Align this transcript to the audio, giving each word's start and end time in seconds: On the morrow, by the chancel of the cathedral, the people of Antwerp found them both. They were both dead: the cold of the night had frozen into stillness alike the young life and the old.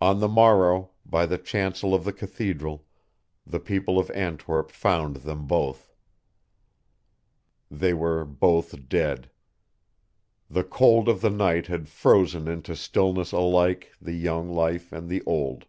On 0.00 0.20
the 0.20 0.26
morrow, 0.26 0.92
by 1.04 1.26
the 1.26 1.36
chancel 1.36 1.94
of 1.94 2.04
the 2.04 2.14
cathedral, 2.14 2.86
the 3.46 3.60
people 3.60 3.98
of 3.98 4.10
Antwerp 4.12 4.70
found 4.70 5.16
them 5.16 5.46
both. 5.46 5.92
They 7.70 7.92
were 7.92 8.24
both 8.24 8.88
dead: 8.88 9.28
the 10.48 10.64
cold 10.64 11.10
of 11.10 11.20
the 11.20 11.28
night 11.28 11.66
had 11.66 11.90
frozen 11.90 12.48
into 12.48 12.74
stillness 12.74 13.32
alike 13.32 13.90
the 14.00 14.14
young 14.14 14.48
life 14.48 14.90
and 14.94 15.10
the 15.10 15.22
old. 15.26 15.66